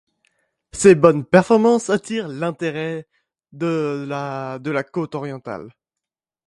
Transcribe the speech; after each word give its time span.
Ses 0.71 0.95
bonnes 0.95 1.23
performances 1.25 1.91
attirent 1.91 2.27
l'intérêt 2.27 3.07
de 3.51 4.03
la 4.07 4.57
de 4.57 4.71
la 4.71 4.83
côte 4.83 5.13
orientale. 5.13 5.69